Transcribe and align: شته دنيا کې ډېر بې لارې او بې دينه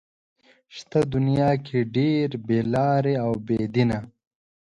شته 0.75 0.99
دنيا 1.13 1.51
کې 1.65 1.79
ډېر 1.95 2.29
بې 2.47 2.59
لارې 2.73 3.15
او 3.23 3.31
بې 3.47 3.61
دينه 3.73 3.99